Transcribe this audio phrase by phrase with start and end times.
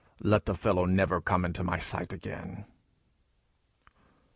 [0.23, 2.65] Let the fellow never come in my sight again."